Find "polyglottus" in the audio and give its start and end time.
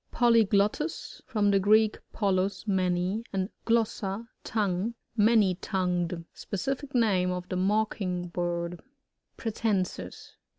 0.11-1.21